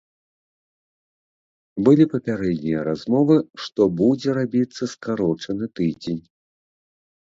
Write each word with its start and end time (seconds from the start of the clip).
Былі 1.89 2.05
папярэднія 2.15 2.79
размовы, 2.89 3.35
што 3.67 3.81
будзе 4.03 4.29
рабіцца 4.41 4.83
скарочаны 4.99 5.75
тыдзень. 5.81 6.23